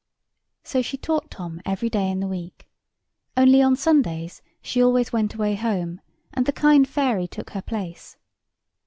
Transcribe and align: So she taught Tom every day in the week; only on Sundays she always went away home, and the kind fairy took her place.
So 0.63 0.81
she 0.81 0.97
taught 0.97 1.29
Tom 1.29 1.61
every 1.63 1.87
day 1.87 2.09
in 2.09 2.21
the 2.21 2.27
week; 2.27 2.67
only 3.37 3.61
on 3.61 3.75
Sundays 3.75 4.41
she 4.59 4.81
always 4.81 5.13
went 5.13 5.35
away 5.35 5.53
home, 5.53 6.01
and 6.33 6.47
the 6.47 6.51
kind 6.51 6.87
fairy 6.87 7.27
took 7.27 7.51
her 7.51 7.61
place. 7.61 8.17